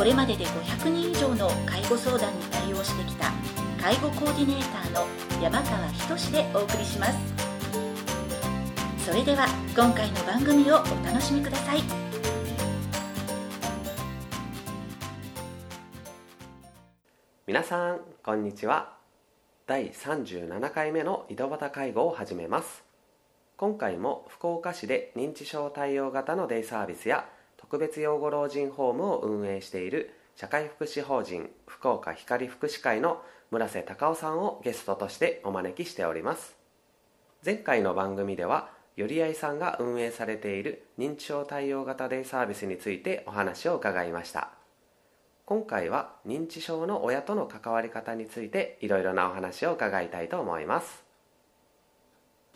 [0.00, 3.30] これまでで500人以上の介護相談に対応してきた
[3.78, 5.06] 介護コーディネーターの
[5.42, 7.18] 山川仁でお送りします。
[9.04, 11.82] それでは今回の番組をお楽しみください。
[17.46, 18.96] 皆さんこんにちは。
[19.66, 22.84] 第37回目の井戸端介護を始めます。
[23.58, 27.28] 今回も福岡市で認知症対応型のデイサービスや
[27.70, 36.56] 特別養護老人ホームを運営している社会福祉法人福岡光福祉会の村瀬隆夫さんをゲストとしてお招きしております。
[37.46, 44.50] 前回の番組ではよりあいさんが運営されている認知症対応型デイサービスについてお話を伺いました。
[45.46, 51.09] 今回は認知症の親との関わり方についていろいろなお話を伺いたいと思います。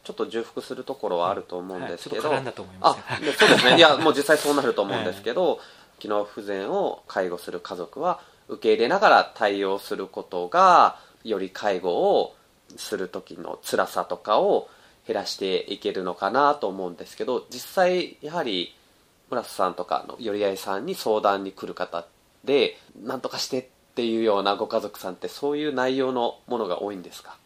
[0.04, 3.76] ちょっと重複するところはあると思うんですけど、はい、と思います、あそうですね。
[3.78, 3.80] い。
[3.80, 5.60] やもう実際そうなると思うんですけど、
[5.98, 12.34] 機能不全を介護する家族は受け入れながら対応することがより介護を
[12.76, 14.68] する時の辛さとかを
[15.06, 18.74] 減らしていけるのかなと思うんですけど実際やはり
[19.30, 22.04] 村瀬さんとかの寄り合いさんに相談に来る方
[22.44, 27.36] で何とかしてっていうようなご家族さんってそういう内容のものが多いんですか？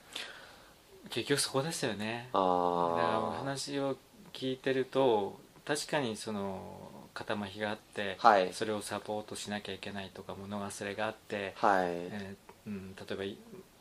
[1.10, 2.28] 結局そこですよね。
[2.32, 3.96] あだからお話を
[4.32, 8.52] 聞いてると確かにその肩麻痺があって、はい。
[8.52, 13.36] それをサポートしなきゃいけないとか物忘れがあって、はい、えーうん、例えばい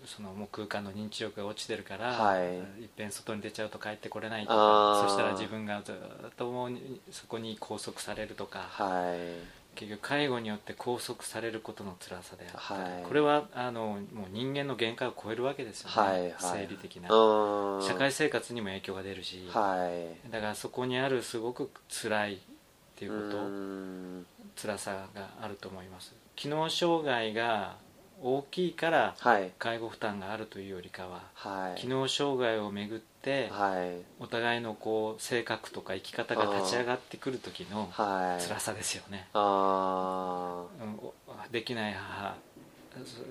[0.06, 2.56] そのもう空間の認知力が落ちてるから、はい。
[2.82, 5.10] いっぺん外に出ちゃうと帰ってこれないとあかー。
[5.10, 5.96] そしたら自分がずっ
[6.36, 6.72] ともう
[7.12, 13.04] そこに拘束されるとか、はい結局介護によって拘束されることの辛さであったり、はい。
[13.04, 16.36] これはあのもう人間の限界を超えるわけですよね、はいはい。
[16.40, 17.84] 生理的な、うん。
[17.84, 19.88] 社会生活にも影響が出るし、は
[20.26, 20.32] い。
[20.32, 22.38] だからそこにあるすごく辛いっ
[22.96, 24.26] ていうこと、うん。
[24.60, 26.16] 辛さがあると思います。
[26.36, 27.76] 機能障害が
[28.20, 29.52] 大きいからはい。
[29.60, 31.80] 介護負担があるというよりかははい。
[31.80, 33.17] 機能障害をめぐって
[33.52, 34.06] はい。
[34.20, 38.44] お互いのこう性格とか生き方が立ち上がってくる時のはい。
[38.44, 40.96] 辛さですよね、あうん。
[40.96, 41.14] お
[41.52, 42.36] できない母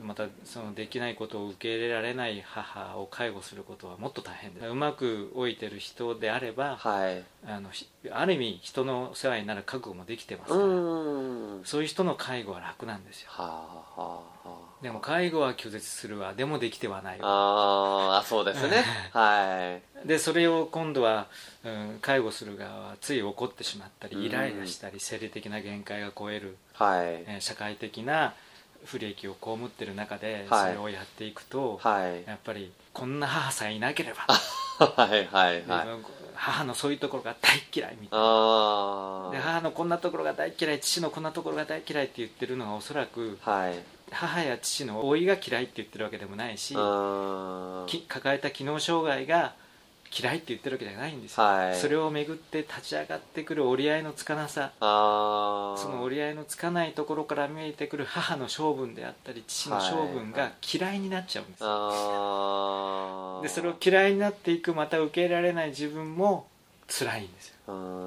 [0.02, 4.66] またそのできないことを受け入れられない母を介護することはもっと大変です。
[4.66, 7.24] うまく老いてる人であればーはい。
[7.46, 11.60] あのひある意味人の世話になる覚悟もできてますうから、ん。
[11.64, 13.28] そういう人の介護は楽なんですよ。
[13.30, 13.44] は
[13.96, 16.34] あはあはでも介護は拒絶するわ。
[16.34, 18.84] でもできてはないあわあそうですね。
[19.12, 20.06] はい。
[20.08, 21.26] でそれを今度は、
[21.64, 24.20] うん、介護する側はつい怒ってしまったうん。
[24.20, 27.06] りイライラしたり生理的な限界が超える、はい。
[27.26, 28.34] えー社会的な
[28.84, 30.72] 不利益を被ってる中ではい。
[30.74, 32.28] それをやっていくと、はい。
[32.28, 34.26] やっぱりこんな母さえいなければ、
[34.84, 35.86] はいはいではい。
[36.34, 39.30] 母のそういうところが大嫌いみたいな。
[39.32, 43.74] で母のこんなところが大嫌い父のこんなところが大嫌いって言ってるのはおそらくはい。
[44.12, 49.54] 母や父の老いが嫌いって言ってるわけでもないし、抱えた機能障害が
[50.18, 51.76] 嫌いって言ってるわけじゃないんですよ、はい。
[51.76, 54.72] それをめぐって立ち上がってくる折り合いのつかなさ。
[54.80, 54.84] そ
[55.90, 63.42] の折り合いのつかないところから見えてくる母の性分であったり父の性分が嫌いになっちゃうんです、あー。
[63.42, 66.46] でそれを嫌いになっていくまた受け入れられない自分も
[66.88, 67.54] 辛いんですよ。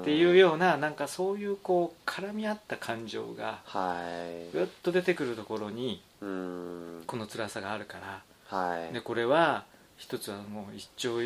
[0.00, 4.02] っていうようななんかそういうこう絡み合った感情がは
[4.50, 4.52] い。
[4.52, 7.02] ぐっと出てくるところにうん。
[7.06, 8.22] この辛さがあるから。
[8.58, 8.94] はい。
[8.94, 9.64] でこれは
[9.98, 11.20] 一つはもう一朝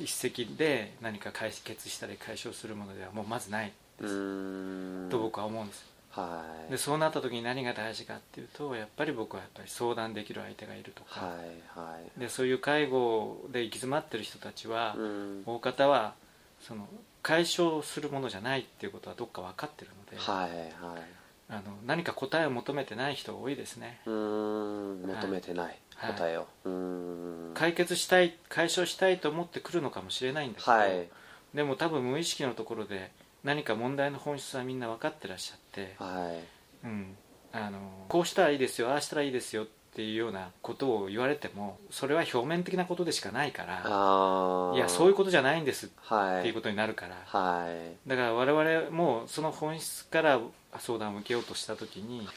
[0.00, 5.08] 一夕で何か解決したり解消するものではもうまずないうん。
[5.10, 5.84] と僕は思うんです。
[6.10, 6.70] はい。
[6.70, 12.20] でそうなった時に何が大事かっていうとやっぱり僕はやっぱり相談できる相手がいるとか、はいはい。
[12.20, 15.42] でそういう介護で行き詰まってる人たちは、うん。
[15.46, 16.14] 大方は
[16.60, 16.88] その
[17.22, 20.50] 解消するものじゃないっていうことはどっか分かってるので、はい
[20.84, 21.02] はい。
[21.50, 24.00] あの何か答えを求めてない人が多いですね。
[24.06, 26.46] うーん求めてないはい答えを。
[26.64, 27.54] うーん。
[27.54, 31.08] 解決したい解消したいと思ってくるのかもしれないんですけど、はい。
[31.54, 33.12] でも多分無意識のところで
[33.44, 36.86] 何か問題の本質はみんな分かってらっしゃって、はい。
[36.86, 37.16] うん、
[37.52, 48.08] あのこうしたらいいですよああしたらいいですよっていうようなことを言われてもそれは表面的なことでしかないからああいやそういうことじゃないんですはいっていうことになるからはい。
[48.08, 50.40] だから我々もその本質から
[50.78, 52.28] 相談を受けようとした時に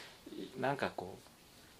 [0.60, 1.27] なんかこう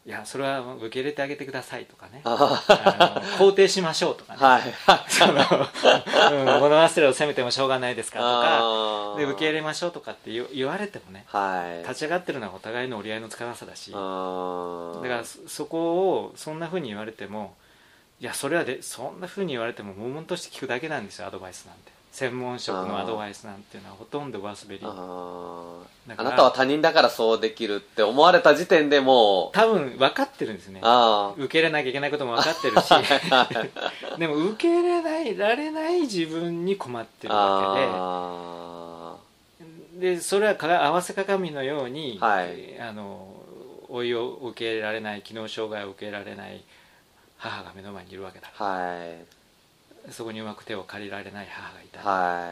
[0.08, 2.22] いやそれは受け入れてあげてくださいとかね。
[2.24, 4.62] ああの肯定しましょうとかね、はい。
[5.06, 9.16] その、うん、物忘れを責めてもしょうがないですかとか。
[9.18, 11.86] で受け入れましょうとかって言言われてもねはい。
[11.86, 13.90] 立ち上がってるのはお互いの折り合いのつかなさだし。
[13.90, 17.54] だからそそこをそんなふうに言われても
[18.18, 30.80] いやそれはでそんなふうに言われても悶々として聞くだけなんですよアドバイスなんて専門職のアドバイスなんていうのはほとんど上滑りあなたは他人だからそうできるって思われた時点でもう多分分かってるんですね。
[30.82, 32.88] あ受け入れなきゃいけないことも分かってるし。
[34.18, 37.88] でも受け入れないられない自分に困ってるわけで。
[37.92, 39.16] あ
[40.00, 42.80] でそれはか合わせ鏡のように、はい。
[42.80, 43.38] あの
[43.90, 46.62] 老いを受け入れられない機能障害を受け入れられない
[47.38, 49.37] 母が目の前にいるわけだーはい
[50.12, 52.46] そこにうまく手を借りられない母がいた、は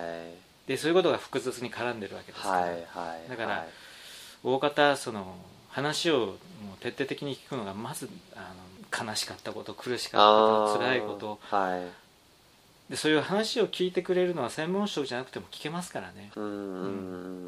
[0.66, 0.68] い。
[0.68, 3.68] でそういうことが複雑に絡んでるわけですから、はいはいだからはい
[4.42, 5.34] 大方その
[5.68, 6.36] 話をもう
[6.80, 8.52] 徹底的に聞くのがまずあ
[9.02, 11.38] の悲しかったこと苦しかったこと辛いこと。
[11.42, 11.82] はい。
[12.90, 16.30] でそういう話を聞いてくれるのは専門職じゃなくても聞けますからね。
[16.36, 16.44] うん。
[16.44, 16.86] う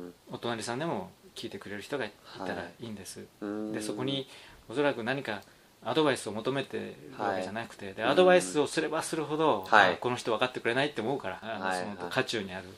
[0.09, 0.15] ん。
[0.33, 3.73] お隣さんでも聞いてくれる人がいたらいいんです、うん。
[3.73, 4.27] でそこに
[4.69, 5.43] おそらく何か
[5.85, 9.93] アドバイスを求めてるわけじゃなくて、でアドバイスをすればするほど、はい。
[9.95, 12.69] あこの人分かってくれないって思うから、あのはいその渦中にある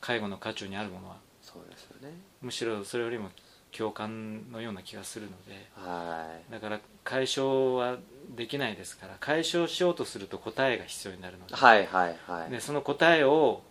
[0.00, 1.16] 介護の渦中にあるものは。
[1.42, 2.14] そうですよね。
[2.40, 3.30] むしろそれよりも
[3.76, 6.52] 共感のような気がするのではい。
[6.52, 7.96] だから解消は
[8.36, 12.50] できないですから解消しようとすると答えが必要になるので,、はいはいはい。
[12.50, 13.62] でその答えを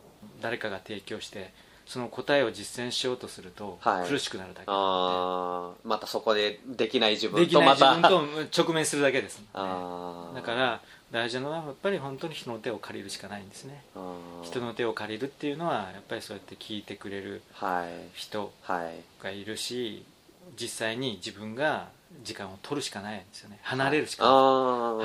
[0.42, 1.54] 誰かが提供して
[1.92, 4.08] その答えを実践しようとするとはい。
[4.08, 4.72] 苦しくなるだけで、
[5.84, 10.36] またそこでできない自分できないとまた自分と直面するだけですのであー。
[10.36, 13.84] だから大事なのはやっぱり本当に人の手を借りるしかないんですね。
[14.44, 18.18] 人の手を借りるっていうのはやっぱりそうやって聞いてくれるはい。
[18.18, 18.96] 人はい。
[19.22, 20.06] がいるし
[20.58, 21.90] 実際に自分が
[22.24, 23.60] 時間を取るしかないんですよね。
[23.64, 24.34] 離れるしかない。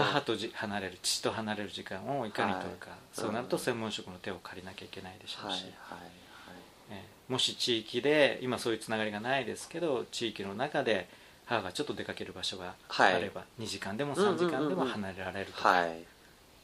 [0.04, 2.98] 母とじ離れる父と離れる時間をいかに取るか、はい。
[3.12, 5.98] そうなると専門職の手を借りなきゃいけないでしょうし、はいはい。
[6.04, 6.15] ええ
[7.28, 11.08] もし地域で今そういうつながりがないですけど地域の中で
[11.46, 15.62] 母がちょっと出かける場所があれば、2時間でも3時間でも離れられると。
[15.62, 15.88] か、はい。
[15.88, 16.04] はい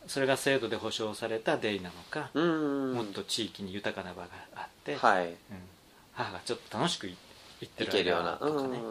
[0.06, 5.29] それが制度で保障されたデイなのか、うんもっと地域に豊かな場があって、はい。
[5.29, 5.37] うん。
[6.12, 7.17] 母がちょっと楽しくい
[7.61, 8.32] 行っているような。
[8.32, 8.82] 間とかね、うん。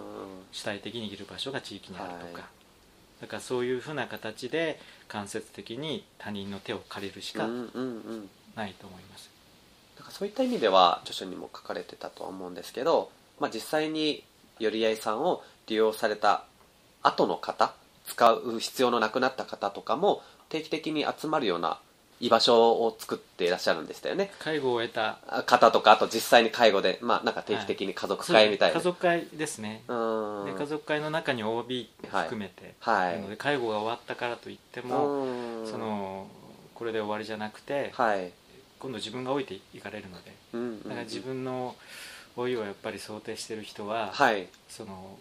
[0.51, 3.21] 主体的にいる場所が地域にあるとか、はい。
[3.21, 7.81] だからそういうふうな形で間接的に他人の手を借りるしかうんうんう
[8.13, 8.29] ん。
[8.55, 9.29] ないと思います、
[10.01, 14.23] なんかそういった意味では著書にも書かれてたとは思うんですけど、まあ、実際に
[14.59, 16.43] 寄り合いさんを利用された
[17.03, 17.73] 後の方
[18.07, 21.77] 使う必要のなくなった方とかも定期的に集まるような
[22.19, 24.31] 居場所を作っていらっしゃるんでしたよね。
[24.39, 29.93] 介護を得た方とかあと実際に介護で、まあ、なんか定期的に家族会みたいな、家族会ですね、う
[30.43, 30.45] ん。
[30.45, 33.15] で家族会の中に OB 含めて、はい。
[33.15, 35.67] なので介護が終わったからといっても、うん。
[35.67, 36.27] その
[36.73, 38.31] これで終わりじゃなくて、はい
[38.81, 40.83] 今度自分が置いていかれるのでうんうんうん。
[40.83, 41.75] だから自分の
[42.35, 44.47] 老いをやっぱり想定してる人は、はい。
[44.69, 45.17] その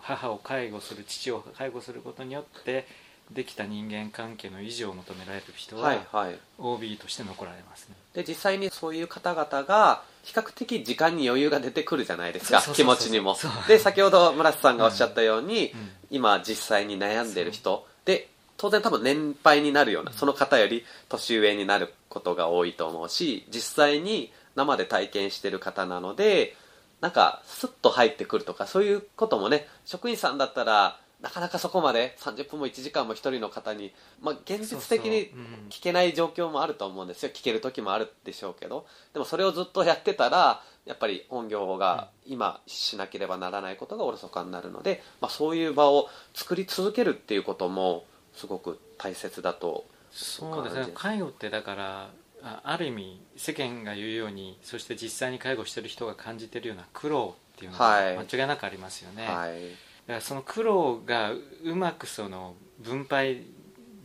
[0.00, 2.86] 母を介護する父を介護することによって
[3.32, 6.38] できた人間関係の維持を求められる人は、はいはい。
[6.58, 7.94] OB として残られますね。
[8.14, 13.36] で実際にそういう方々が比較的時間に余裕が出てくるじゃないですか気持ちにも。
[13.66, 15.90] で先ほど村瀬さんがおっしゃったように、うん。
[16.10, 17.86] 今実際に悩んでる人。
[18.04, 26.54] で当然多分年配になるようなその方より年上になることが多いと思うし実際に生で体験してる方なので
[27.00, 35.30] なんかスッと入ってくるとかそういうこともね職員さんだったらなかなかそこまで30分も1時間も一人の方に、まあ、現実的に
[35.68, 37.32] 聞けない状況もあると思うんですよ。
[37.34, 48.04] 聞ける時もあるでしょうけどでもそれをずっとやってたらやっぱり音業が今しなければならないことがおろそかになるので、まあ、そういう場を作り続けるっていうことも
[48.38, 50.92] すごく大切だとそうですね。
[50.94, 52.10] 介護ってだから
[52.42, 58.16] あある意味世間が言うようにそして実際に介護してる人が感じてるような苦労っていうのがはい。
[58.16, 59.62] 間違いなくありますよね、はい。
[60.06, 63.42] だからその苦労がうまくその分配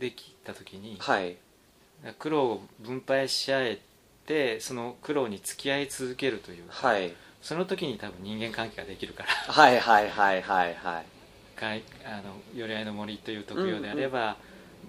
[0.00, 1.36] できた時に、はい。
[2.18, 3.78] 苦労を分配し合え
[4.26, 7.14] てその苦労に付き合い続けるというか、はい。
[7.40, 9.28] その時に多分人間関係ができるから。
[9.52, 11.13] はいはいはいはいはい
[11.64, 14.36] かいあの寄り合いの森という特養であれば、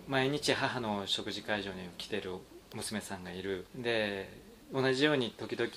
[0.08, 2.34] 毎日母の食事会場に来てる
[2.74, 3.66] 娘さんがいる。
[3.76, 4.30] で
[4.74, 5.70] 同じように時々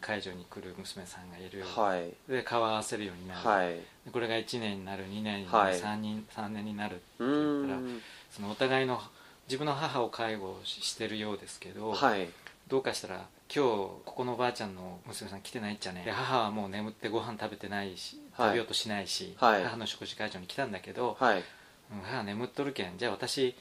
[0.00, 2.12] 会場に来る娘さんがいる、はい。
[2.30, 3.76] で顔を合わせるようになる、はい。
[4.10, 5.80] これが1年になる2年になる、はい。
[5.80, 8.00] 3, 人3年になるうーん。
[8.30, 9.00] そのお互いの
[9.48, 12.28] 自分の母を介護ししてるようですけど、はい。
[12.68, 16.02] どうかしたら今日ここのおばあちゃんの娘さん来てないっちゃね。
[16.06, 18.48] で母はもう眠ってご飯食べてないしはい。
[18.48, 19.62] 食べようとしないし、はい。
[19.62, 21.36] 母の食事会場に来たんだけど、はい。
[21.36, 21.42] うん
[22.02, 22.96] 母眠っとるけん。
[22.96, 23.54] じゃあ私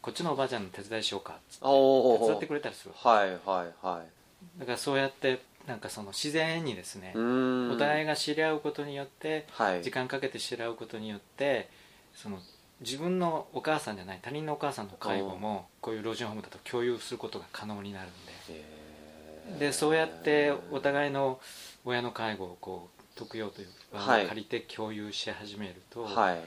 [0.00, 2.94] こっちのおばあちゃんの手伝いしようかっつって手伝ってくれたりする。
[2.94, 4.60] はいはいはい。
[4.60, 9.82] だからそうやってなんかその自然にですねお互いが知り合うことによってはい。
[9.82, 11.68] 時間かけて知り合うことによって
[12.14, 12.38] その
[12.80, 18.81] 自分のお母さんじゃない他人のお母さんの介護もこういう老人ホームだと共有することが可能になるんで
[19.58, 21.40] でそうやってお互いの
[21.84, 24.24] 親の介護をこう特養という場はい。
[24.24, 26.40] を借りて共有し始めると、はい。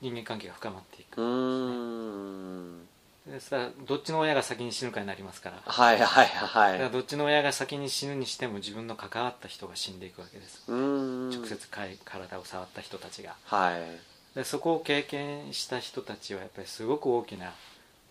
[0.00, 2.86] 人間関係が深まっていくん。
[3.26, 5.56] でさあどっちの親が先に死ぬかになりますから。
[5.64, 6.78] はいはいだはい。
[6.78, 10.62] からどっちの親が先に死ぬにしても自分の関わった人が死んでいくわけです。
[10.68, 11.30] うーん。
[11.30, 13.34] 直接かい体を触った人たちが。
[13.44, 14.36] はい。
[14.36, 17.52] でそこを経験した人たちはやっぱりすごく大きな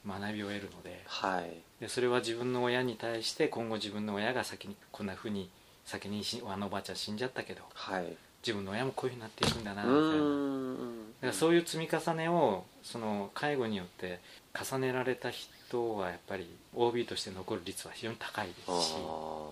[0.08, 1.52] 学びを得るのではい。
[1.82, 5.50] でそれは自分の親に対して今後自分の親が先にこんなふうに
[5.86, 8.18] 先にしあのおばあちゃん死んじゃったけどはい。
[8.42, 11.08] 自分の親もこういうふうになっていくんだなうみたいな。
[11.18, 14.20] だからそういう積み重ねをその介護によって
[14.54, 19.50] 重ねられた人はやっぱり OB として残る率は非常に高いですしあ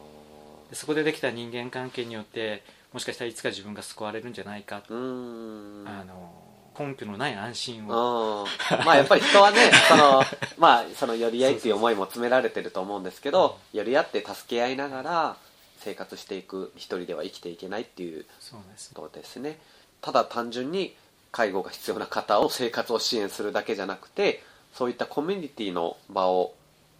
[0.69, 6.31] でそこでできた人間関係によってもしかしたらいつか自分が救われるんじゃないか、あの
[6.77, 8.43] 根拠のない安心を。
[8.43, 8.85] うん。
[8.85, 10.23] まあやっぱり人はね その
[10.57, 15.37] まあその寄り合いっていう思いも詰められてると思うんですけど寄り合って助け合いながら
[15.79, 18.93] 生活していく一人では生きていけないっていうそうです。
[18.93, 19.59] ことですね。
[20.01, 20.95] ただ単純に
[21.31, 24.41] 介護が必要な方を生活を支援するだけじゃなくて
[24.73, 26.53] そういったコミュニティの場を、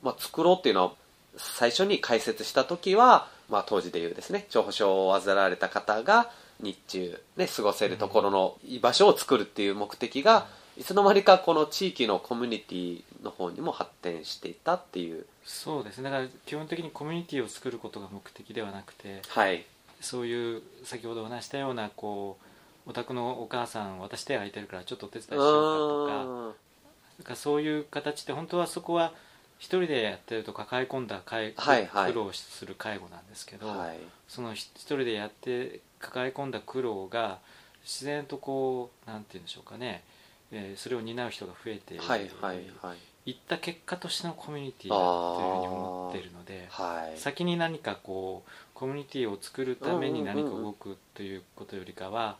[0.03, 0.91] まあ、作ろうっていうのは
[1.37, 6.29] 最初に開設した時は、まあ、当時でいうですね長保症を患われた方が
[6.61, 10.47] 日中、ね、過ごせるところの居場所を作るっていう目的が、
[10.77, 15.25] いつの間にかこの地域のコミュニティの方にも発展していたっていう。
[15.45, 16.09] そうですね。
[16.09, 19.65] だから基本的にコミュニティを作ることが目的ではなくてはい。
[20.01, 22.37] そういう先ほどお話したようなこ
[22.85, 29.13] うお宅のお母さん私手空いてるからちょっとお手伝いしようかとかからそういう形で本当はそこは
[29.57, 32.11] 一人でやってると抱え込んだ介護、はいはい。
[32.11, 33.97] 苦労する介護なんですけど、はい。
[34.27, 37.39] その一人でやって抱え込んだ苦労が
[37.83, 40.03] 自然とこうなんて言うんでしょうかね、
[40.51, 42.97] えーそれを担う人が増えてはいはいはい。
[43.27, 47.17] いった結果としてのコミュニティだというふうに思っているのではい。
[47.19, 52.37] 先に何かこうコミュニティを作るために何か動くということよりかは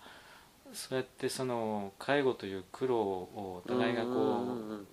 [0.74, 4.86] そうやってその介護という苦労をお互いがこう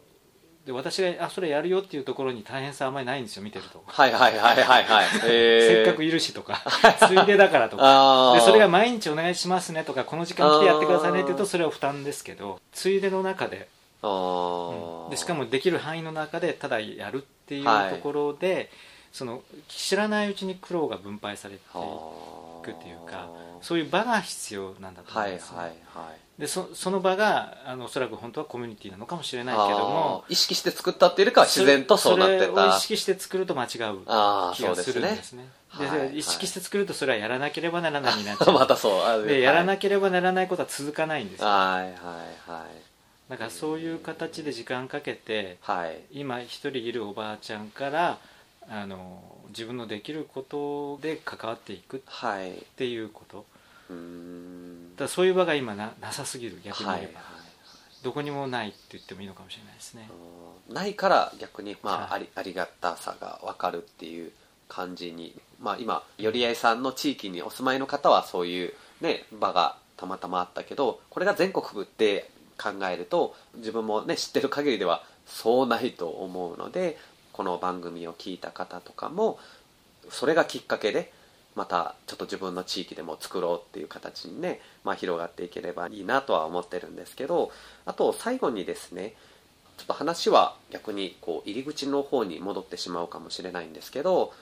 [0.66, 5.06] で私があそれやるよっていうところに大変さあんまりないんですよ見てると、はいはいはいはいはい。
[5.18, 6.62] せっかくいいるしとか。
[7.08, 8.34] ついでだからとか。
[8.38, 13.68] でそれが毎日お願いしますねとかこの時間来てやってくださいねって言うとそれは負担ですけどついでの中で。
[14.02, 15.10] あー。
[15.10, 18.70] でしかもできる範囲の中でただやるっていうはいところで、
[19.12, 21.78] その知らないうちに苦労が分配されていあ
[22.62, 23.28] くーっていうか
[23.62, 26.40] そういう場が必要なんだと思はいいます、はいはい。
[26.40, 32.80] でそその場があのおそらく本当はコミュニティなのかもしれないけども意識して作ったっていうよりかは自然とそうなってそれを意た。
[32.80, 33.78] 識して作ると間違う気
[34.64, 35.22] がするんで。
[35.22, 39.02] すねではいはい意識して作るとそれはやらなければならないになっちゃう またそう。
[39.02, 42.82] あでやらなきければならないことは続かないんですよはいはいはい。
[43.30, 46.00] だからそういう形で時間かけてはい。
[46.10, 48.18] 今一人いるおばあちゃんから
[48.68, 52.52] あの自分のできることで関わっていくっはい。
[52.76, 53.51] ていうことうーん
[54.96, 57.20] だそういう場が今ななさすぎる逆に言はいはいえば、
[58.02, 60.08] どこにもないって言ってもいいのかもしれないですね。
[60.10, 62.08] うんないから逆に、まあはい。
[62.12, 64.32] ありありがたさが分かるっていう
[64.68, 68.72] 感じに、まあ、今寄り合いさんの地域にお住まいの方はそういう、
[69.02, 76.96] ね、場がたまたまあったけどこれが全国って考えると自分も、ね、知ってる限りではそうないと思うので
[77.32, 79.38] この番組を聞いた方とかも
[80.10, 81.12] それがきっかけで
[81.54, 87.50] またちょっと自分の地域でも作ろうっていう形にね、まあ、広がっていければいいなとは思ってるんですけど
[87.84, 89.14] あと最後にですね
[89.76, 94.32] ちょっと話は逆にこう入り口の方に戻ってしまうかもしれないんですけど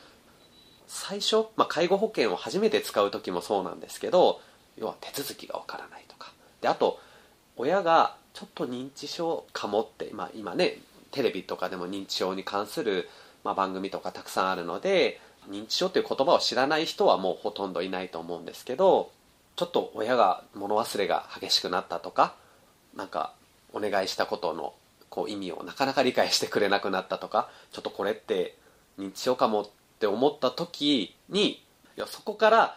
[0.87, 4.41] 最初、まあ、介護保険を初めて使う時もそうなんですけど
[4.77, 6.33] 要は手続きがわからないとか。
[6.61, 7.01] であと
[7.57, 10.79] 親がちょっと認知症かもって、まあ、今ね
[11.11, 13.09] テレビとかでも認知症に関する、
[13.45, 19.11] まあ、番組とかたくさんあるので認知症という言葉を知らない人はもうほとんどいないと思うんですけど
[19.57, 22.35] ちょっと親が物忘れが激しくなったとか
[22.97, 23.35] なんか
[23.73, 24.75] お願いしたことの
[25.11, 28.57] こう意味をなかなか理解してくれなくなったとかちょっとこれって
[28.99, 31.61] 認知症かもって思った時にい
[31.97, 32.77] やそこから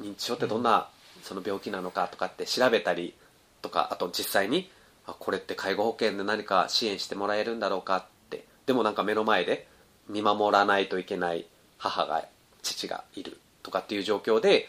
[0.00, 0.88] 認知症ってどんな
[1.22, 3.14] その病気なのかとかって調べたり
[3.62, 4.70] とかあと実際に
[5.06, 9.66] あこれって介護保険で何か支援してもらえるんだろうかってでもなんか目の前で
[10.08, 11.46] 見守らないといけない
[11.82, 12.24] 母が
[12.62, 14.68] 父がいるとかっていう状況で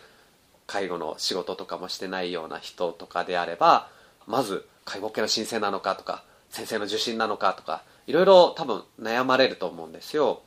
[0.66, 3.88] 介護の仕事とかもしてないような人とかであれば
[4.26, 10.42] まず介護保険の申請なのかとか先生の受診なのかとかいろいろ多分悩まれると思うんですよ。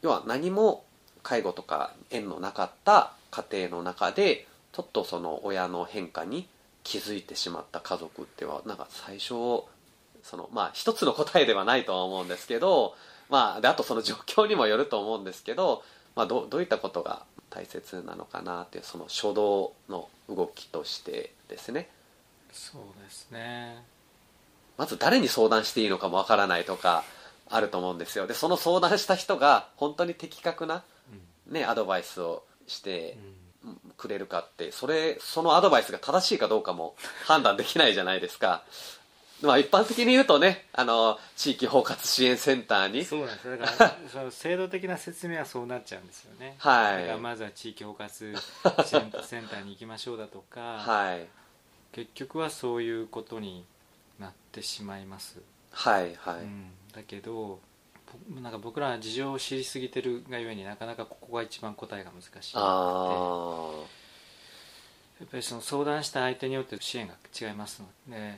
[0.00, 0.84] 要は何も
[1.22, 6.48] 介護とか縁のなかった家庭の中でちょっとその親の変化に
[6.84, 12.94] 気づいてしまった家族ってはなんか最初そのまあ一つの答えではないとは思うんですけど
[13.28, 15.82] まあであとその状況にもよると思うんですけど、
[16.14, 21.88] まあ、どどういったことが大切なのかなっていうその初動の動きとしてですね。
[22.52, 23.82] そうですね。
[24.76, 27.04] まず誰に相談していいのかもわからないとか
[27.48, 28.26] あると思うんですよ。
[28.26, 30.82] でその相談した人が本当に的確な、
[31.48, 33.18] ね、アドバイスをして
[33.96, 38.64] くれるかってそれそのアドバイスが正しいかどうかも判断できないじゃないですか
[39.42, 43.04] まあ一般的に言うとねあの地域包括支援センターに。
[43.04, 46.54] そうなんですだから その制度的な説明はそうなっちゃうんですよね。
[46.58, 47.02] はい。
[47.02, 51.26] だからまずは地域包括支援センターに行きましょうだとか、はい。
[51.92, 53.64] 結局はそういうことに
[54.18, 57.60] なってしまいます、はいはい、うん、だけど
[58.34, 63.70] ぼなんか僕らは事情を知りすぎてるがゆえになかなかここが一番答えが難しいあ
[65.20, 68.34] やっぱりその相談した相手によって支援が違いますので、うん、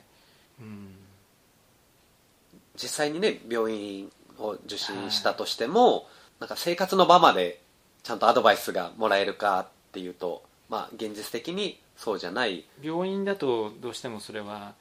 [2.75, 6.07] 実際にね病院を受診したとしても、
[6.39, 7.61] なんか生活の場まで
[8.03, 12.65] ちゃんとアドバイスがもらえるかっていうとまあ現実的にそうじゃない。
[12.81, 14.73] 病院だとどうしてもそれは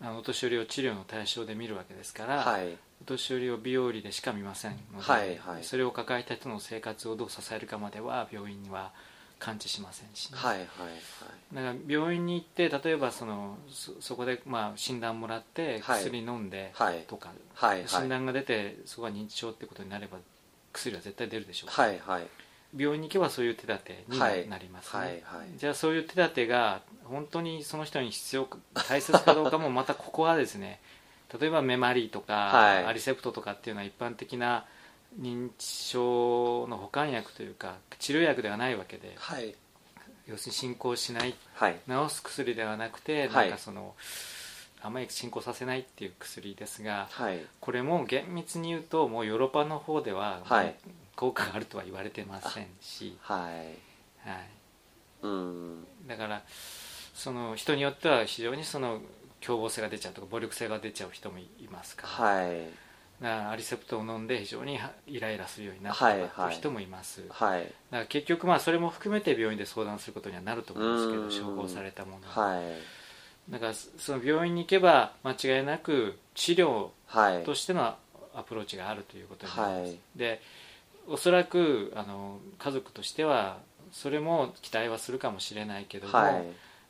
[0.00, 2.76] あのお年寄りを治療の対象で見るわけですから、はい。
[3.02, 5.64] お年寄りを美容理でしか見ませんので、はいはい。
[5.64, 8.92] それを抱えた人の生活をどう支えるかまでは病院には
[9.38, 10.66] 感知しませんしね、はいはい
[11.54, 16.02] だから病院に行って例えばそのそそこでまあ診断もらってはい。
[16.02, 17.04] 薬飲んではい。
[17.06, 17.88] とか、はいはい。
[17.88, 20.18] 診断が出てそこは認知症ってことになれば
[20.72, 22.26] 薬は絶対出るでしょう、はいはい。
[22.76, 25.20] 病院に行けばそういう手立てになりますね、はいはい。
[25.56, 30.80] じゃあそういう手立てが本当にその人に必要か大切かどうかもまたここはですね
[31.40, 32.86] 例えばメマリーとか、はい。
[32.86, 34.64] アリセプトとかっていうのは一般的な
[35.20, 39.54] 認知症の補完薬というか治療薬ではないわけではい。
[40.26, 41.34] 要するに進行しない。
[41.54, 41.76] はい。
[41.88, 43.48] 治す薬ではなくて、はい。
[43.48, 43.94] なんかその
[44.82, 47.40] あまり進行させないっていう薬ですがはい。
[47.60, 50.74] これも厳密に言うともうヨーロッパの方では、はい。
[51.14, 54.28] 効果があるとは言われてませんし、はい。
[54.28, 54.48] はい、
[55.22, 55.86] うん。
[56.06, 56.42] だから
[57.14, 59.00] その人によっては非常にその
[59.40, 62.85] 凶暴性が出ちゃうとか暴力性が出ちゃう人もいますから,、はいだから
[63.22, 67.62] アリセプトを飲んで非常にはイライラするようになったとい人もいます、だはい。
[67.64, 72.54] から結局まあそれも含めて病院で相談することにはなると思うんうんですけど処方されたものは。
[72.56, 72.64] はい。
[73.50, 77.94] だからその病院に行けば間違いなく治療はいとしての
[78.34, 79.98] アプローチがあるということになります、はい。
[80.16, 80.40] で
[81.08, 83.58] おそらくあの家族としては
[83.92, 86.44] それも期待はするかもしれないけども、はい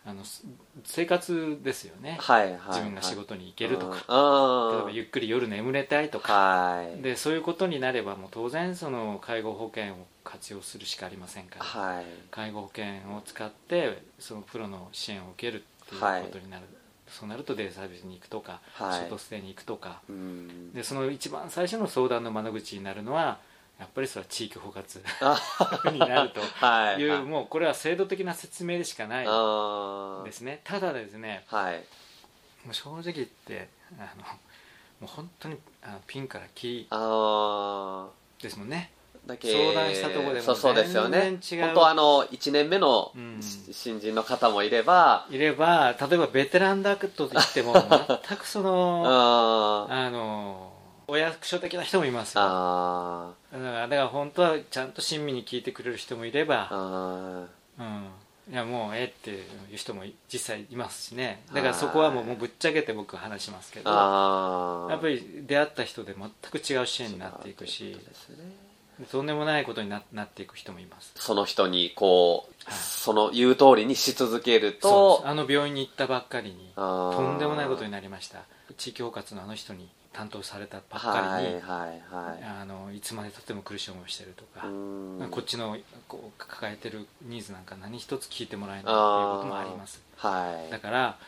[0.09, 0.45] あのす
[0.85, 7.03] 生活ですよね、はいはい自分が仕事に行けるとか、例えあばゆっくり夜眠れたいとか、はい。
[7.03, 12.05] でそういうことになればもう当然その介護保険を活用するしかありませんから、はい。
[12.31, 12.85] 介護保険
[13.17, 16.67] を使ってそのプロの支援を受けるっていうことになる、
[17.09, 18.95] そうなるとデイサービスに行くとか、はい。
[18.95, 20.03] ショートステイに行くとか。
[20.09, 20.73] うん。
[20.73, 23.41] でその一番最初の相談の窓口になるのは
[23.79, 24.83] やっぱりそれは地域包括
[25.21, 25.39] あ
[25.93, 27.01] になるとはい。
[27.01, 30.61] いう、もうこれは制度的な説明でしかないあですね。
[30.65, 31.77] ただですねはい。
[32.65, 34.37] もう正直言ってあのも
[35.03, 38.43] う本当にあのピンからキあー。
[38.43, 38.91] ですもんね。
[39.27, 41.21] ーだけ相談したとこでもそうですよね。
[41.21, 41.67] 全然違う。
[41.67, 43.43] 本当あの1年目のうん。
[43.43, 47.75] し新人の方もいればいれば例えばベテランだと言っても
[48.27, 49.05] 全くその
[49.91, 50.73] あの
[51.09, 52.43] お役所的な人もいますよ。
[52.43, 57.47] あだからだから本当はちゃんと親身に聞いてくれる人もいれーば、あ
[57.79, 61.43] うん、いやもうええっていう人も実際いますしね。
[61.53, 63.83] だからそこはもうもうぶっちゃけて僕は話しますけー。
[63.85, 68.66] どやっぱり出会った人で全く違う支援になっていくしそうですね
[69.11, 71.13] とんでもないことにななっていく人もいます。
[71.17, 78.41] その人にこう、はいその言う通りにし続けるとあの病院に行ったばっかりにとんでもないことになりました。
[78.77, 82.45] 地域包括のあの人に担当されたばっかりに、はいはいはい。
[82.61, 85.29] あのいつまでたっても苦しい思いをしてるとか、うん。
[85.31, 85.77] こっちの
[86.09, 90.03] こう抱えてるニーズなんか何一つ聞いてもらえないということもあります。
[90.17, 90.71] はい。
[90.73, 91.19] だから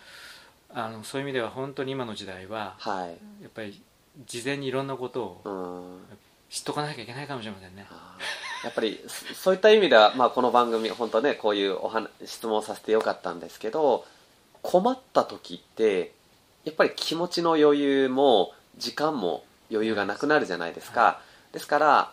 [0.74, 3.09] あのそういう意味では本当に今の時代ははい。
[3.42, 3.81] やっぱり
[4.26, 5.98] 事前にいろんなことうをん
[6.50, 7.87] 知っとかなきゃいけないかもしれませんね。
[8.64, 14.04] やっぱりそそういった意味では、まあ、この番組本当ねこういうお話質問をさせてよかったんですけど
[14.62, 16.12] 困った時って
[16.64, 21.20] やっぱり気持ちの余裕も時間も余裕がなくなるじゃないですか、
[21.52, 22.11] ですから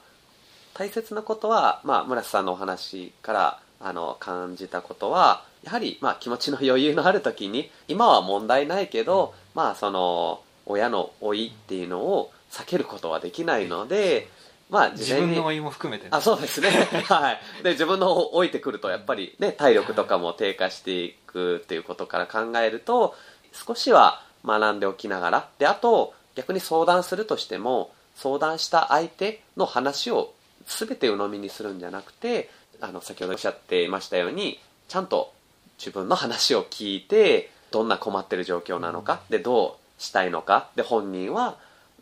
[0.73, 14.29] 大切なことは、まあ、村瀬さんのお話からあの感じたことはやはり、まあ、気持ちの余裕のある時に今は問題ないけど、まあ、その親の老いっていうのを避けることはできないので、
[14.69, 16.69] まあ、自分の老いも含めて、ね、あそうですね。
[17.05, 17.39] はい。
[17.63, 23.13] で自分の老いてくるとやっぱりね体力とかも低下していくっていうことから考えると
[23.51, 30.33] 少しは学んでおきながらであと逆に相談するとしても相談した相手の話を
[30.65, 35.33] 全て鵜呑みにするんじゃなくてあの先ほどおっしゃっていましたようにちゃんと
[35.77, 41.57] 自分の話を聞いてどんな困ってる状況なのかでどうしたいのかで本人は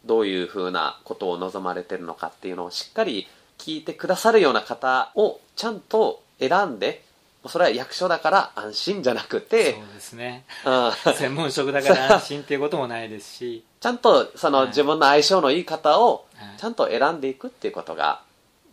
[0.05, 7.03] どういうふうなことを望まれてるのかっていうのをしっかり聞いてくださるような方をちゃんと選んで
[7.47, 9.73] それは役所だから安心じゃなくて。
[9.73, 13.63] そうですね、うん、 専門職だから安心っていうこともないですし。
[13.81, 14.67] ちゃんとその、はい。
[14.67, 16.57] 自分の相性のいい方をはい。
[16.59, 18.21] ちゃんと選んでいくっていうことが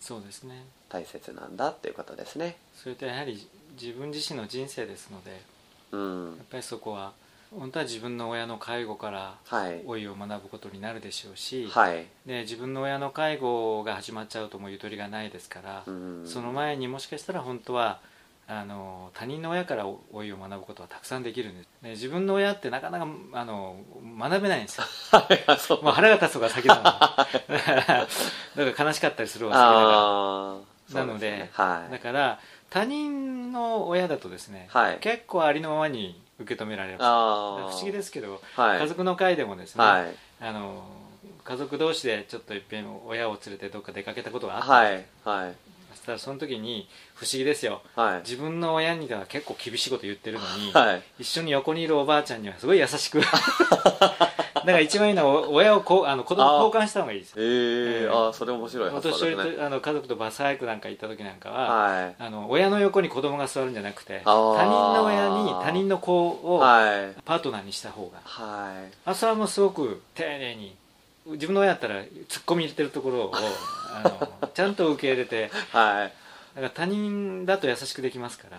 [0.01, 0.65] そうですね。
[0.89, 2.59] 大切なんだっていうことですね。
[2.77, 3.47] それとやはり
[3.81, 5.37] 自分自身の人生ですのでや
[5.93, 6.35] うん。
[6.35, 7.13] っぱりそこは
[7.59, 9.83] 本当は自分の親の介護からはい。
[9.85, 12.07] 老いを学ぶことになるでしょうし、はい。
[12.27, 16.23] で自分の親の介護が始まっちゃうともうゆとりがないですから、うん。
[16.27, 18.01] その前にもしかしたら本当は
[18.47, 23.77] あの他人の親から老いを学ぶことはたくさんできるんです、ね、自分の親ってなかなかあの
[24.19, 24.85] 学べないんですよ。
[25.83, 31.07] もう腹が立つのが先なの だから悲しかったりするのが先だから。
[31.07, 31.51] なのでね。
[31.53, 31.93] はい。
[31.93, 34.99] だから他人の親だとですね、はい。
[35.01, 37.77] 結構ありのままに受け止められる不あー。
[37.77, 38.81] 思議ですけど、はい。
[38.81, 40.15] 家族の会でもですね、はい。
[40.41, 40.83] あの
[41.45, 45.55] 家族同士でちょっといっぺん親を連れてどっか出かけたことがあった、はいはい。
[45.93, 47.83] そしたらその時に不思議ですよ。
[47.95, 48.21] はい。
[48.21, 51.03] 自分の親には結構厳しいこと言ってるのに、はい。
[51.19, 53.21] 一緒に横にいるおばあちゃんにはすごい優しく
[54.61, 57.37] だから一番いいのはお親をこうあの子供交換した方がいいですよ。
[57.39, 57.49] ええ
[58.03, 58.89] ええああそれ面白い。
[58.89, 62.15] お発年寄りと、あの家族とバスハイクなんか行った時なんかは、はい。
[62.19, 67.21] あの親の横に子供が座るんじゃなくて他人の親に他人の子をはい。
[67.25, 68.21] パートナーにした方が。
[68.25, 68.93] はい。
[69.05, 70.77] 朝はもうすごく丁寧に
[71.27, 74.03] 自分の親だったらツッコミ入れてるところをあ
[74.43, 76.13] のちゃんと受け入れて はい
[76.55, 78.59] だから他人だと優しくできますから。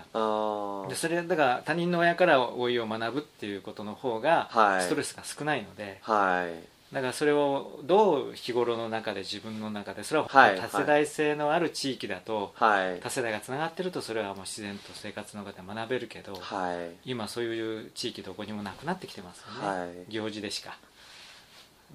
[0.89, 4.81] でそれだから他人の親から老いを学ぶっていうことの方がはい。
[4.81, 6.93] ストレスが少ないので、はい。
[6.93, 12.99] だからそれをどう日頃の中で自分の中でそれははい多世代性のある地域だと、はい。
[12.99, 16.73] 多世代がつながってるとそれはもう自然と生活の中で学べるけど、は
[17.05, 17.09] い。
[17.09, 20.11] 今そういう地域どこにもなくなってきてますよね、はい。
[20.11, 20.77] 行事でしか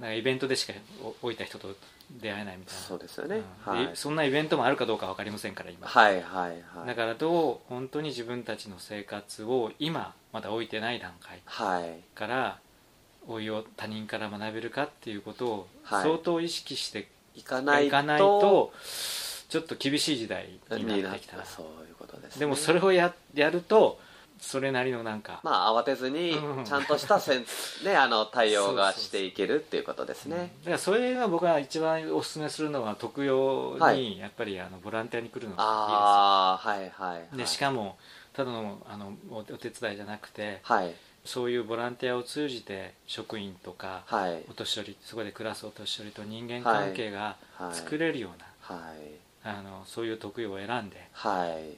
[0.01, 1.75] だからイベントでしかお置いた人と
[2.11, 2.81] 出会えないみたいな。
[2.81, 3.43] そうですよね。
[3.67, 3.73] うん。
[3.75, 3.87] はい。
[3.89, 6.87] でそんなイベントもあるかどうか分かりませんから今、はいはいはい。
[6.87, 12.01] だからどう本当に自分たちの生活を今まだ置いてない段階はい。
[12.15, 12.59] から
[13.29, 16.03] 老いを他人から学べるかっていうことをはい。
[16.03, 18.73] 相当意識して行かないといかないと
[19.49, 22.41] ちょっと厳しい時代になってきたそういうことですね。
[22.41, 23.99] でもそれをややると
[24.40, 26.64] それなりのなんか、まあ慌てずにうん。
[26.64, 27.46] ちゃんとしたせん
[27.85, 30.53] ねあの対応が していけるっていうことですね。
[30.61, 33.99] だからそれが僕が一番おすすめするのは特養はい。
[33.99, 37.22] にやっぱりあのボランティアに来るのがああはいはいいい。
[37.22, 37.96] ですでしかも
[38.35, 40.94] ただのあのおお手伝いじゃなくてはい。
[41.25, 44.44] そういうボランティアを通じて職員とかはい。
[44.49, 47.75] お年寄りそこで暮らすお年寄りと人間関係がはい。
[47.75, 48.99] 作れるような、はい。
[49.49, 51.77] あのそういう特養を選んではい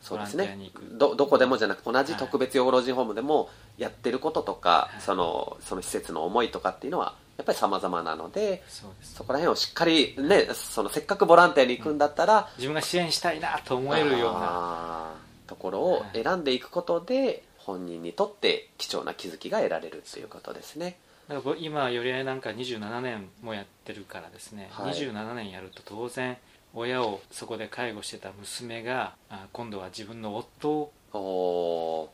[0.00, 0.58] そうですね。
[0.92, 5.02] どどこでもじゃなく同じはい特別養護老人ホームでもやってることとか、はい。
[5.02, 15.28] そのその施設の思いとかっていうのはやっぱり様々なのでそこら辺をしっかりねそのせっかくボランティアに行くんだったら、自分が支援したいなと思えるような。
[15.48, 20.98] ところを選んでいくことで、本人にとって貴重な気づきが得られるっていうことですね。
[21.26, 24.92] だからぼ今寄り合いなんか27年もやってるからですね、はい。
[24.92, 26.36] 27年やると当然
[26.74, 32.10] 親をそこで介護してた娘があ今度は自分の夫を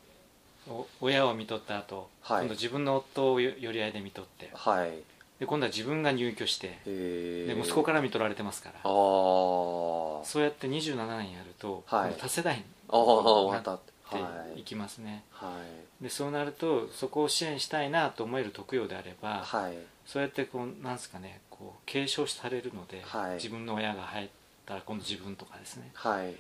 [1.00, 2.40] 親を見とった後、はい。
[2.42, 4.50] 今度自分の夫をよ寄り合いで見とって。
[4.54, 4.92] ーはい。
[5.38, 8.80] で今度は自分が入居してへで息子から見とられてますから。
[8.82, 12.14] そうやって27年やると、はい。
[12.18, 12.62] 多世代に
[13.50, 14.60] なったてはい。
[14.60, 15.50] いきますね、は
[16.00, 16.02] い。
[16.04, 19.74] でそうなるとそこを支援したいなと思える特養であれば、はい。
[20.06, 23.34] そうやってこうなんすかねこう継承されるので、はい。
[23.34, 24.28] 自分の親が入っ
[24.66, 25.90] たら今度自分とかですね。
[25.94, 26.34] はい。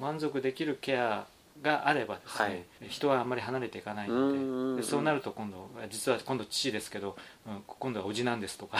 [0.00, 1.26] 満足できるケア
[1.62, 8.78] があればですね、人はあんまり離れていかないのででそうなると今度実は今度父ですけど、うん今度はおじなんですとか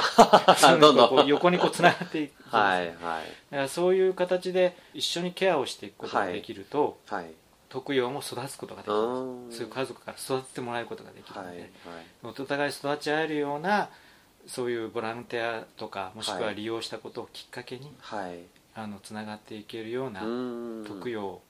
[0.78, 1.26] どんどん。
[1.26, 2.96] 横にこうつながっていくはいはい。
[2.96, 7.30] だからそういう形で一緒にケアをしていくことができると、はい
[7.68, 11.66] 特養も育つことができうるそういう家族から育ててもらえることができるので、はいはい。
[12.22, 13.90] お互い育ち合えるような
[14.46, 18.38] そういうボランティアとかもしくは利用したことをきっかけに、はい
[18.76, 20.84] あのつながっていけるようなうん。
[20.86, 21.40] 特養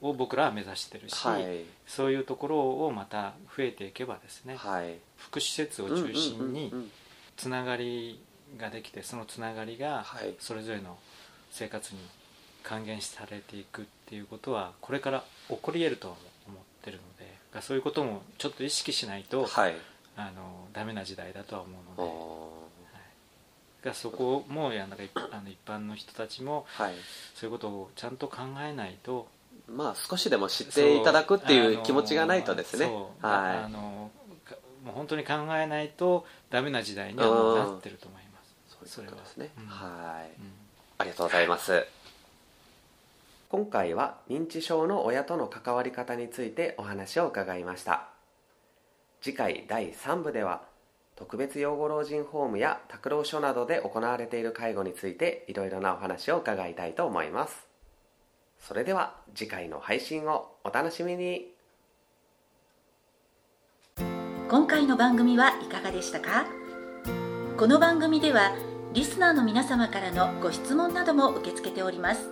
[0.00, 1.64] を僕らは目指してるし、はい。
[1.86, 4.98] そういうところをまた増えていけばですね、はい。
[5.16, 6.72] 福祉施設を中心に
[7.36, 8.20] つながり
[8.56, 10.34] ができてそのつながりがはい。
[10.38, 10.96] それぞれの
[11.50, 12.00] 生活に
[12.62, 19.74] 還元されていくっていうことはこれから起こり得ると思ってるのでがそういうこともちょっと意識しないと、はい。
[20.16, 22.12] あのダメな時代だとは思うので。
[22.12, 22.63] お
[23.84, 26.94] がそこもやなんか一あの一般の人たちもーはい。
[27.34, 29.28] そういうことをちゃんと考えないと
[29.68, 32.86] まあ少しでも知っていただくっていう気持ちがないとですね。
[32.86, 34.10] そうあはの
[34.44, 38.86] かもう本当に考えないとダメな時代にはもうなってると思います。
[38.86, 39.50] いそういうことですね。
[39.54, 39.72] それは。
[39.72, 40.30] はい。
[40.38, 40.52] うん。
[40.98, 41.86] ありがとうございます。
[43.48, 48.08] 今回は認知症の親との関わり方についてお話を伺いました。
[49.20, 50.62] 次回第3部では
[51.16, 57.66] 特別養護老人ホームや託老所などで行われている介護についていろいろなお話を伺いたいと思います。
[58.58, 61.52] それでは次回の配信をお楽しみに。
[64.48, 66.46] 今回の番組はいかがでしたか？
[67.56, 68.52] この番組では
[68.92, 72.28] リスナーの皆様からのご質問なども受け付けております。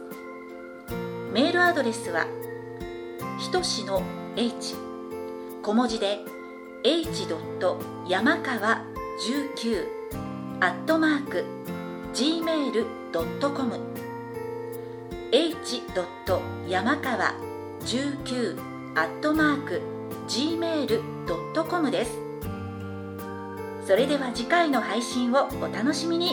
[1.33, 2.27] メールアドレスは
[3.38, 4.03] ひとしの
[4.37, 4.75] h
[5.62, 6.18] 小文字で
[6.85, 7.29] h.
[8.09, 8.83] 山川
[9.29, 9.87] 19
[10.61, 11.45] アットマーク
[12.12, 13.73] gmail.com
[15.31, 15.83] h.
[16.68, 17.35] 山川
[17.83, 18.59] 19
[18.97, 19.81] アットマーク
[20.27, 22.18] gmail.com です
[23.87, 26.33] それでは次回の配信をお楽しみに